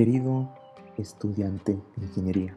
[0.00, 0.48] Querido
[0.96, 2.56] estudiante de ingeniería,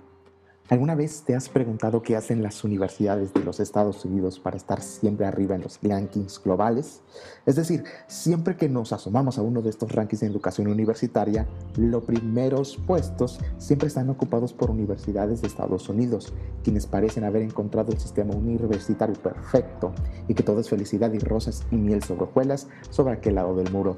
[0.70, 4.82] ¿alguna vez te has preguntado qué hacen las universidades de los Estados Unidos para estar
[4.82, 7.02] siempre arriba en los rankings globales?
[7.46, 11.46] Es decir, siempre que nos asomamos a uno de estos rankings de educación universitaria,
[11.76, 16.32] los primeros puestos siempre están ocupados por universidades de Estados Unidos,
[16.64, 19.94] quienes parecen haber encontrado el sistema universitario perfecto
[20.30, 23.70] y que todo es felicidad y rosas y miel sobre hojuelas sobre aquel lado del
[23.70, 23.98] muro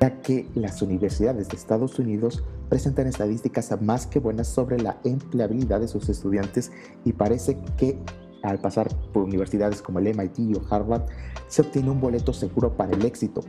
[0.00, 5.80] ya que las universidades de Estados Unidos presentan estadísticas más que buenas sobre la empleabilidad
[5.80, 6.70] de sus estudiantes
[7.04, 7.98] y parece que
[8.42, 11.06] al pasar por universidades como el MIT o Harvard
[11.48, 13.40] se obtiene un boleto seguro para el éxito,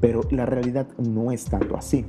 [0.00, 2.04] pero la realidad no es tanto así.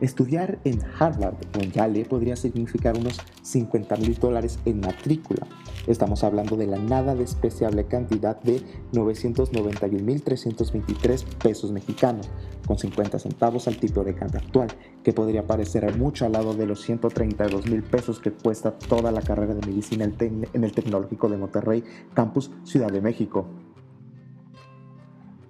[0.00, 5.46] Estudiar en Harvard o en Yale podría significar unos 50 mil dólares en matrícula.
[5.86, 8.60] Estamos hablando de la nada despreciable cantidad de
[8.92, 12.28] 991.323 pesos mexicanos,
[12.66, 14.68] con 50 centavos al tipo de cambio actual,
[15.02, 19.20] que podría parecer mucho al lado de los 132 mil pesos que cuesta toda la
[19.22, 21.84] carrera de medicina en el Tecnológico de Monterrey,
[22.14, 23.46] Campus Ciudad de México.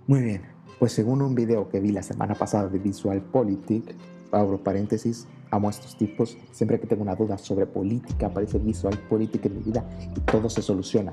[0.06, 0.42] Muy bien,
[0.78, 3.96] pues según un video que vi la semana pasada de Visual Politic,
[4.34, 8.98] abro paréntesis, amo a estos tipos, siempre que tengo una duda sobre política, aparece visual
[9.08, 11.12] política en mi vida y todo se soluciona.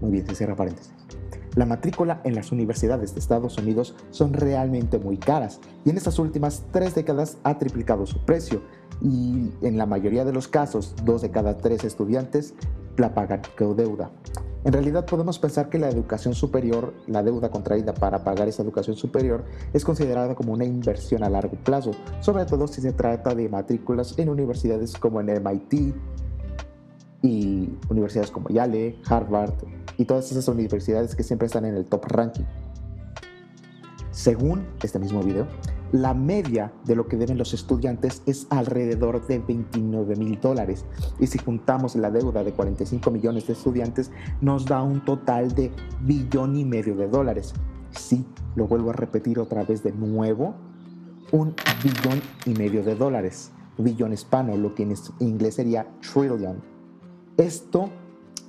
[0.00, 0.92] Muy bien, se cierra paréntesis.
[1.54, 6.18] La matrícula en las universidades de Estados Unidos son realmente muy caras y en estas
[6.18, 8.62] últimas tres décadas ha triplicado su precio
[9.02, 12.54] y en la mayoría de los casos dos de cada tres estudiantes
[12.96, 14.10] la pagan con deuda.
[14.64, 18.96] En realidad podemos pensar que la educación superior, la deuda contraída para pagar esa educación
[18.96, 23.48] superior, es considerada como una inversión a largo plazo, sobre todo si se trata de
[23.48, 25.94] matrículas en universidades como en MIT
[27.22, 29.54] y universidades como Yale, Harvard
[29.98, 32.44] y todas esas universidades que siempre están en el top ranking.
[34.12, 35.48] Según este mismo video,
[35.92, 40.86] la media de lo que deben los estudiantes es alrededor de 29 mil dólares.
[41.20, 44.10] Y si juntamos la deuda de 45 millones de estudiantes,
[44.40, 45.70] nos da un total de
[46.00, 47.52] billón y medio de dólares.
[47.90, 48.24] Sí,
[48.56, 50.54] lo vuelvo a repetir otra vez de nuevo,
[51.30, 53.52] un billón y medio de dólares.
[53.76, 56.62] Billón hispano, lo que en inglés sería trillion.
[57.36, 57.90] Esto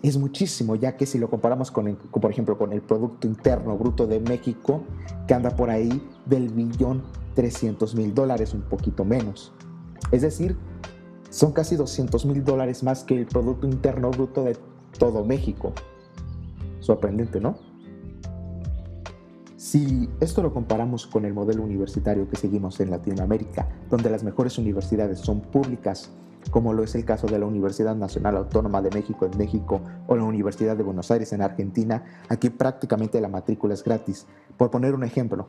[0.03, 4.05] es muchísimo, ya que si lo comparamos con, por ejemplo, con el Producto Interno Bruto
[4.05, 4.83] de México,
[5.27, 7.03] que anda por ahí del billón
[7.35, 9.53] 300 mil dólares, un poquito menos.
[10.11, 10.57] Es decir,
[11.29, 14.57] son casi 200 mil dólares más que el Producto Interno Bruto de
[14.99, 15.71] todo México.
[16.81, 17.55] Sorprendente, ¿no?
[19.55, 24.57] Si esto lo comparamos con el modelo universitario que seguimos en Latinoamérica, donde las mejores
[24.57, 26.11] universidades son públicas,
[26.51, 30.15] como lo es el caso de la Universidad Nacional Autónoma de México en México o
[30.15, 34.25] la Universidad de Buenos Aires en Argentina, aquí prácticamente la matrícula es gratis.
[34.57, 35.47] Por poner un ejemplo,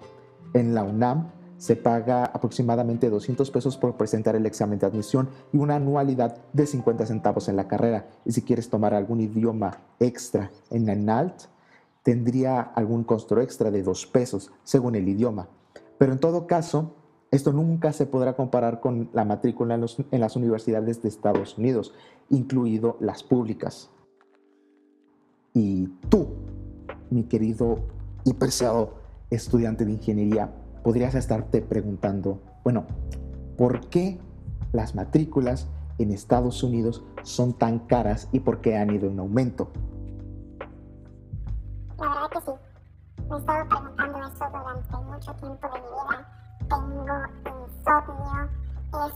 [0.53, 5.59] en la UNAM se paga aproximadamente 200 pesos por presentar el examen de admisión y
[5.59, 8.09] una anualidad de 50 centavos en la carrera.
[8.25, 11.45] Y si quieres tomar algún idioma extra en ENALT,
[12.03, 15.49] tendría algún costo extra de 2 pesos según el idioma.
[15.97, 16.97] Pero en todo caso,
[17.35, 21.93] esto nunca se podrá comparar con la matrícula en, las universidades de Estados Unidos,
[22.31, 23.91] incluido las públicas.
[25.53, 26.29] Y tú,
[27.11, 27.81] mi querido
[28.25, 28.95] y preciado
[29.31, 32.87] estudiante de ingeniería, podrías estarte preguntando, bueno,
[33.59, 34.21] ¿por qué
[34.73, 35.67] las matrículas
[35.99, 39.73] en Estados Unidos son tan caras y por qué han ido en aumento?
[41.99, 42.53] La verdad que sí.
[43.29, 46.44] Me he estado preguntando eso durante mucho tiempo de mi vida.
[46.75, 47.15] Tengo
[47.67, 48.49] insomnio.
[48.91, 49.15] Es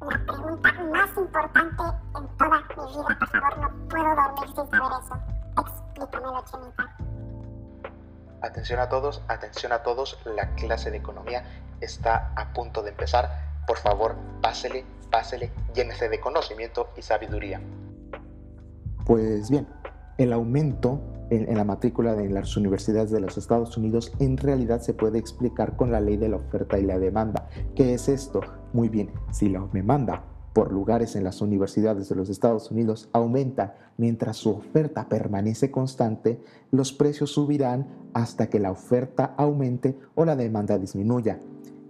[0.00, 1.82] la pregunta más importante
[2.14, 3.18] en toda mi vida.
[3.18, 5.14] Por favor, no puedo dormir sin saber eso.
[5.58, 6.96] Explícamelo, Chinita.
[8.42, 11.44] Atención a todos, atención a todos, la clase de economía
[11.80, 13.30] está a punto de empezar.
[13.66, 17.62] Por favor, pásele, pásele, llénese de conocimiento y sabiduría.
[19.06, 19.66] Pues bien,
[20.18, 24.94] el aumento en, la matrícula de las universidades de los Estados Unidos en realidad se
[24.94, 27.48] puede explicar con la ley de la oferta y la demanda.
[27.74, 28.40] ¿Qué es esto?
[28.72, 33.74] Muy bien, si la demanda por lugares en las universidades de los Estados Unidos aumenta
[33.96, 36.40] mientras su oferta permanece constante,
[36.70, 41.40] los precios subirán hasta que la oferta aumente o la demanda disminuya.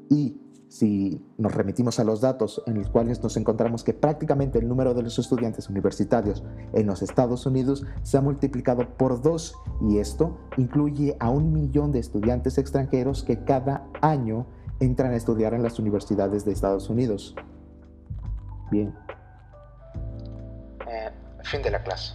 [0.08, 4.68] Y si nos remitimos a los datos en los cuales nos encontramos que prácticamente el
[4.68, 9.98] número de los estudiantes universitarios en los Estados Unidos se ha multiplicado por dos y
[9.98, 14.46] esto incluye a un millón de estudiantes extranjeros que cada año
[14.80, 17.34] entran a estudiar en las universidades de Estados Unidos.
[18.70, 18.94] Bien.
[20.88, 21.10] Eh,
[21.44, 22.14] fin de la clase.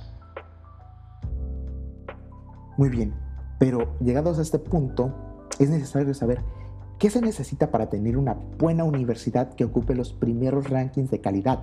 [2.78, 3.14] Muy bien,
[3.60, 5.14] pero llegados a este punto,
[5.60, 6.42] es necesario saber
[7.00, 11.60] ¿Qué se necesita para tener una buena universidad que ocupe los primeros rankings de calidad?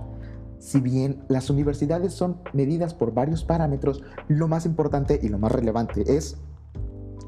[0.57, 5.51] Si bien las universidades son medidas por varios parámetros, lo más importante y lo más
[5.51, 6.37] relevante es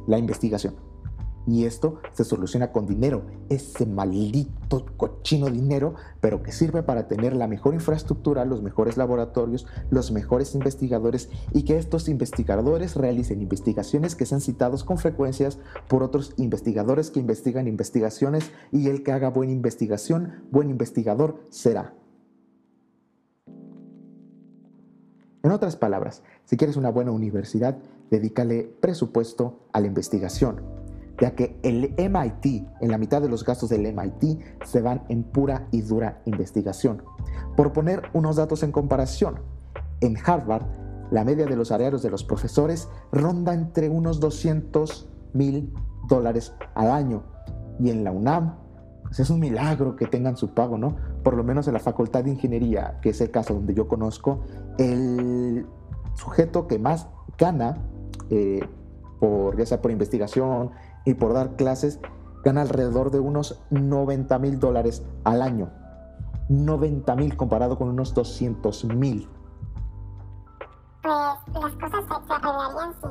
[0.07, 0.88] la investigación.
[1.49, 7.35] Y esto se soluciona con dinero, ese maldito cochino dinero, pero que sirve para tener
[7.35, 14.15] la mejor infraestructura, los mejores laboratorios, los mejores investigadores y que estos investigadores realicen investigaciones
[14.15, 15.57] que sean citados con frecuencias
[15.87, 21.95] por otros investigadores que investigan investigaciones y el que haga buena investigación, buen investigador será.
[25.41, 27.79] En otras palabras, si quieres una buena universidad,
[28.11, 30.78] dedícale presupuesto a la investigación,
[31.19, 35.23] ya que el MIT, en la mitad de los gastos del MIT, se van en
[35.23, 37.03] pura y dura investigación.
[37.55, 39.39] Por poner unos datos en comparación,
[40.01, 40.63] en Harvard,
[41.11, 45.73] la media de los salarios de los profesores ronda entre unos 200 mil
[46.07, 47.23] dólares al año,
[47.79, 48.55] y en la UNAM,
[49.03, 50.95] pues es un milagro que tengan su pago, ¿no?
[51.23, 54.41] Por lo menos en la Facultad de Ingeniería, que es el caso donde yo conozco,
[54.77, 55.65] el
[56.15, 57.07] sujeto que más
[57.37, 57.77] gana,
[58.29, 58.59] eh,
[59.19, 60.71] por, ya sea por investigación
[61.09, 61.99] y por dar clases,
[62.43, 65.71] gana alrededor de unos 90 mil dólares al año.
[66.49, 69.27] 90 mil comparado con unos 200 mil.
[71.01, 71.15] Pues
[71.63, 73.07] las cosas se, arreglarían si,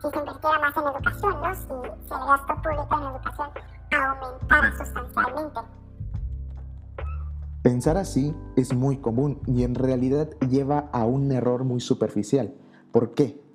[0.00, 1.54] si, se invirtiera más en educación, ¿no?
[1.54, 3.48] Si, si el gasto público en educación
[3.90, 5.60] aumentara sustancialmente.
[7.62, 12.54] Pensar así es muy común y en realidad lleva a un error muy superficial.
[12.92, 13.47] ¿Por qué?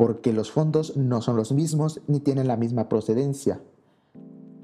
[0.00, 3.60] Porque los fondos no son los mismos ni tienen la misma procedencia.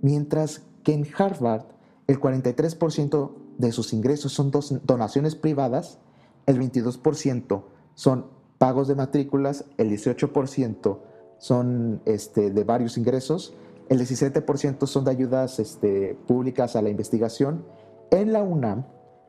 [0.01, 1.67] Mientras que en Harvard
[2.07, 4.51] el 43% de sus ingresos son
[4.85, 5.99] donaciones privadas,
[6.47, 10.99] el 22% son pagos de matrículas, el 18%
[11.37, 13.53] son este, de varios ingresos
[13.89, 17.65] el 17% son de ayudas este, públicas a la investigación.
[18.11, 18.85] En la UNAM,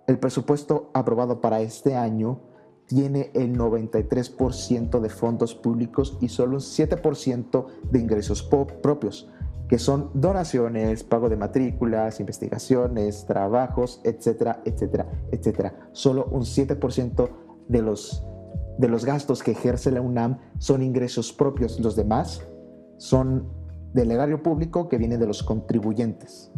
[0.08, 2.40] el presupuesto aprobado para este año
[2.88, 9.30] tiene el 93% de fondos públicos y solo un 7% de ingresos propios,
[9.68, 15.90] que son donaciones, pago de matrículas, investigaciones, trabajos, etcétera, etcétera, etcétera.
[15.92, 17.30] Solo un 7%
[17.68, 18.26] de los,
[18.78, 21.82] de los gastos que ejerce la UNAM son ingresos propios.
[21.82, 22.42] Los demás
[22.98, 23.50] son
[23.94, 26.52] del erario público que viene de los contribuyentes.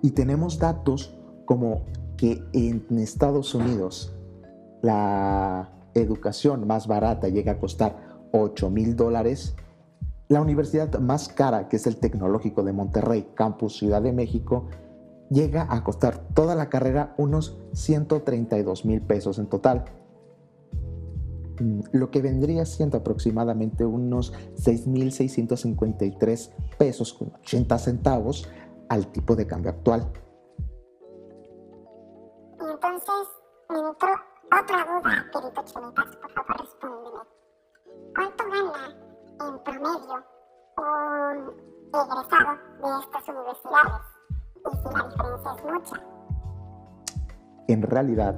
[0.00, 1.82] Y tenemos datos como
[2.16, 4.14] que en Estados Unidos
[4.82, 7.96] la educación más barata llega a costar
[8.32, 9.54] 8 mil dólares.
[10.28, 14.68] La universidad más cara, que es el Tecnológico de Monterrey, Campus Ciudad de México,
[15.30, 19.84] llega a costar toda la carrera unos 132 mil pesos en total.
[21.60, 28.48] Mm, lo que vendría siendo aproximadamente unos 6.653 pesos con 80 centavos
[28.88, 30.10] al tipo de cambio actual.
[32.58, 33.28] Entonces,
[33.68, 37.22] me entró otra duda, querido Chinitas, por favor respóndeme.
[38.14, 38.94] ¿Cuánto gana
[39.40, 40.22] en promedio
[40.78, 41.50] un
[41.94, 42.52] egresado
[42.82, 44.04] de estas universidades?
[44.64, 45.96] Y si la diferencia es mucha.
[47.68, 48.36] En realidad,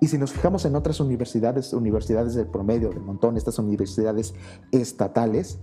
[0.00, 4.34] Y si nos fijamos en otras universidades, universidades del promedio del montón, estas universidades
[4.72, 5.60] estatales,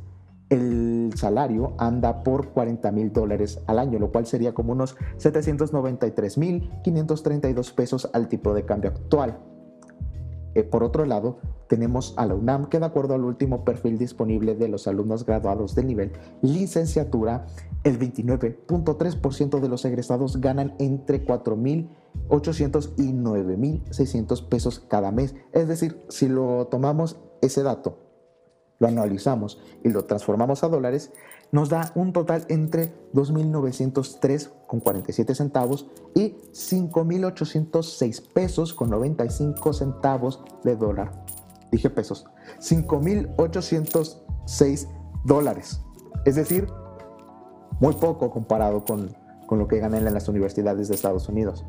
[0.50, 6.38] el salario anda por 40 mil dólares al año, lo cual sería como unos 793
[6.38, 9.40] mil 532 pesos al tipo de cambio actual.
[10.56, 14.56] Eh, por otro lado, tenemos a la UNAM que de acuerdo al último perfil disponible
[14.56, 17.48] de los alumnos graduados del nivel licenciatura,
[17.84, 25.36] el 29.3% de los egresados ganan entre 4.800 y 9.600 pesos cada mes.
[25.54, 28.12] Es decir, si lo tomamos ese dato
[28.82, 31.12] lo analizamos y lo transformamos a dólares,
[31.52, 41.26] nos da un total entre 2.903,47 centavos y 5.806 pesos con 95 centavos de dólar.
[41.72, 42.26] Dije pesos.
[42.60, 44.88] 5.806
[45.24, 45.82] dólares.
[46.26, 46.68] Es decir,
[47.80, 49.16] muy poco comparado con,
[49.46, 51.66] con lo que ganan en las universidades de Estados Unidos.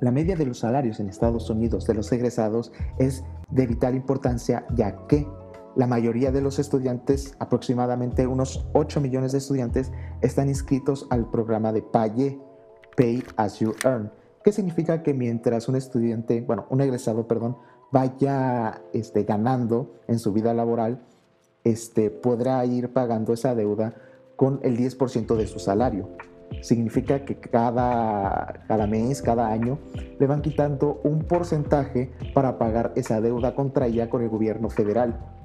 [0.00, 4.64] La media de los salarios en Estados Unidos de los egresados es de vital importancia
[4.74, 5.28] ya que
[5.76, 11.72] la mayoría de los estudiantes, aproximadamente unos 8 millones de estudiantes, están inscritos al programa
[11.72, 12.40] de PAYE,
[12.96, 14.10] Pay As You Earn,
[14.42, 17.56] que significa que mientras un estudiante, bueno, un egresado, perdón,
[17.92, 21.02] vaya este, ganando en su vida laboral,
[21.64, 23.94] este, podrá ir pagando esa deuda
[24.36, 26.08] con el 10% de su salario.
[26.62, 29.78] Significa que cada, cada mes, cada año,
[30.18, 35.39] le van quitando un porcentaje para pagar esa deuda contraída con el gobierno federal.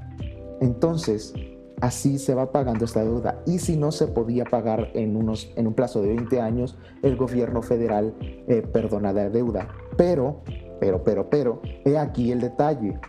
[0.62, 1.34] Entonces,
[1.82, 3.42] así se va pagando esta deuda.
[3.46, 7.16] Y si no se podía pagar en, unos, en un plazo de 20 años, el
[7.16, 9.68] gobierno federal eh, perdona la deuda.
[9.98, 10.42] Pero,
[10.80, 13.00] pero, pero, pero, he aquí el detalle.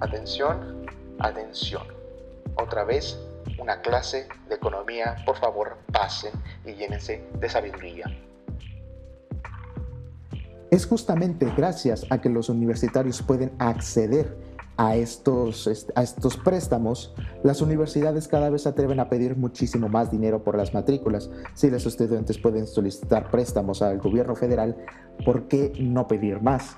[0.00, 0.86] Atención,
[1.18, 1.82] atención.
[2.56, 3.18] Otra vez,
[3.58, 5.16] una clase de economía.
[5.24, 6.32] Por favor, pasen
[6.64, 8.06] y llénense de sabiduría.
[10.70, 14.36] Es justamente gracias a que los universitarios pueden acceder
[14.78, 20.10] a estos, a estos préstamos, las universidades cada vez se atreven a pedir muchísimo más
[20.10, 21.28] dinero por las matrículas.
[21.54, 24.76] Si los estudiantes pueden solicitar préstamos al gobierno federal,
[25.24, 26.76] ¿por qué no pedir más?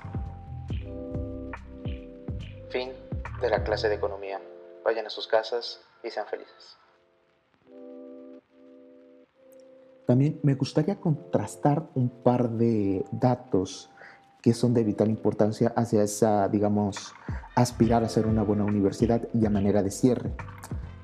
[2.69, 2.91] Fin
[3.39, 4.41] de la clase de economía.
[4.83, 6.77] Vayan a sus casas y sean felices.
[10.07, 13.91] También me gustaría contrastar un par de datos
[14.41, 17.13] que son de vital importancia hacia esa, digamos,
[17.55, 20.31] aspirar a ser una buena universidad y a manera de cierre,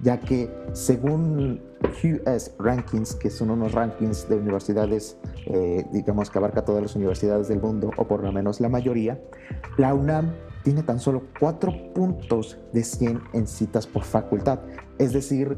[0.01, 1.62] ya que según
[2.04, 7.48] US Rankings, que son unos rankings de universidades, eh, digamos, que abarca todas las universidades
[7.48, 9.20] del mundo, o por lo menos la mayoría,
[9.77, 14.60] la UNAM tiene tan solo 4 puntos de 100 en citas por facultad,
[14.98, 15.58] es decir,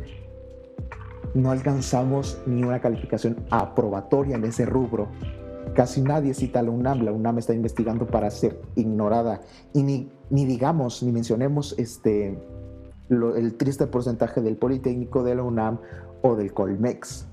[1.33, 5.09] no alcanzamos ni una calificación aprobatoria en ese rubro
[5.73, 7.03] Casi nadie cita a la UNAM.
[7.03, 9.41] La UNAM está investigando para ser ignorada.
[9.73, 12.39] Y ni, ni digamos, ni mencionemos este,
[13.09, 15.79] el triste porcentaje del Politécnico de la UNAM
[16.21, 17.27] o del Colmex.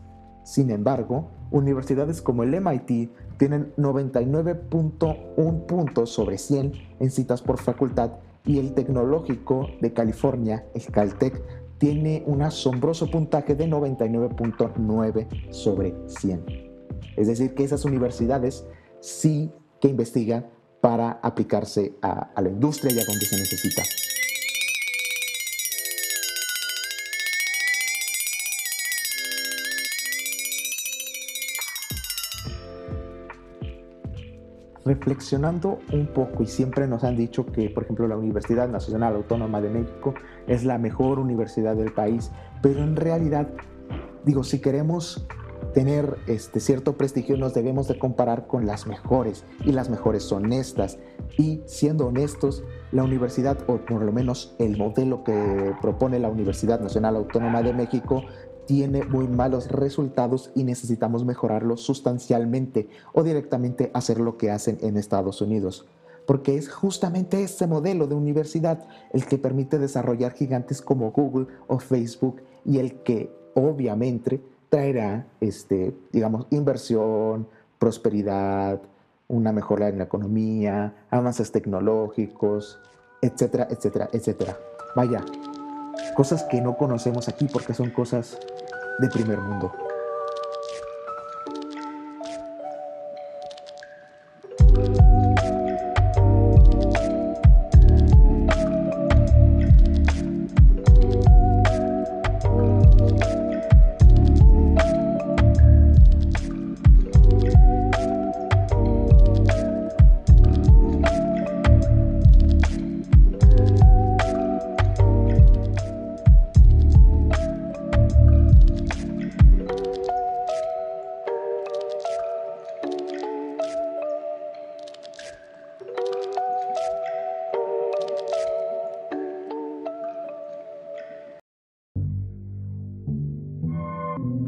[0.44, 8.12] Sin embargo, universidades como el MIT tienen 99.1 puntos sobre 100 en citas por facultad
[8.44, 11.42] y el Tecnológico de California, el Caltech,
[11.78, 16.44] tiene un asombroso puntaje de 99.9 sobre 100.
[17.16, 18.64] Es decir, que esas universidades
[19.00, 19.50] sí
[19.80, 20.46] que investigan
[20.86, 23.82] para aplicarse a, la industria y a donde se necesita.
[34.84, 39.60] reflexionando un poco y siempre nos han dicho que, por ejemplo, la Universidad Nacional Autónoma
[39.60, 40.14] de México
[40.46, 42.30] es la mejor universidad del país,
[42.62, 43.48] pero en realidad,
[44.24, 45.26] digo, si queremos
[45.76, 50.54] tener este cierto prestigio nos debemos de comparar con las mejores y las mejores son
[50.54, 50.96] estas
[51.36, 56.80] y siendo honestos la universidad o por lo menos el modelo que propone la Universidad
[56.80, 58.22] Nacional Autónoma de México
[58.64, 64.96] tiene muy malos resultados y necesitamos mejorarlo sustancialmente o directamente hacer lo que hacen en
[64.96, 65.84] Estados Unidos.
[66.26, 71.78] Porque es justamente ese modelo de universidad el que permite desarrollar gigantes como Google o
[71.80, 78.80] Facebook y el que obviamente traerá, este, digamos, inversión, prosperidad,
[79.28, 82.78] una mejora en la economía, avances tecnológicos,
[83.20, 84.56] etcétera, etcétera, etcétera.
[84.94, 85.24] Vaya,
[86.14, 88.38] cosas que no conocemos aquí porque son cosas
[88.98, 89.72] de primer mundo.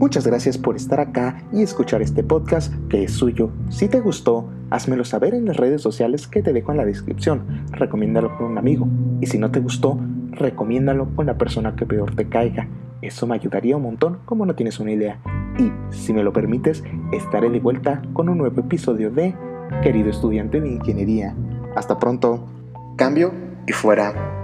[0.08, 3.50] Muchas gracias por estar acá y escuchar este podcast que es suyo.
[3.68, 7.66] Si te gustó, házmelo saber en las redes sociales que te dejo en la descripción.
[7.72, 8.88] Recomiéndalo con un amigo.
[9.20, 9.98] Y si no te gustó,
[10.30, 12.68] recomiéndalo con la persona que peor te caiga.
[13.02, 15.20] Eso me ayudaría un montón como no tienes una idea.
[15.58, 19.34] Y si me lo permites, estaré de vuelta con un nuevo episodio de
[19.82, 21.36] Querido estudiante de ingeniería.
[21.76, 22.48] Hasta pronto.
[22.96, 23.34] Cambio
[23.66, 24.37] y fuera.